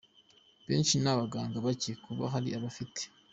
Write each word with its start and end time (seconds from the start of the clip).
benshi 0.67 0.93
n’abaganga 0.97 1.57
bake. 1.65 1.91
Kuba 2.03 2.23
hari 2.33 2.49
abafite. 2.57 3.01